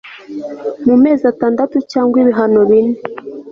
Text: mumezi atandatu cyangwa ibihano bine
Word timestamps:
mumezi 0.87 1.23
atandatu 1.33 1.77
cyangwa 1.91 2.15
ibihano 2.23 2.59
bine 2.69 2.95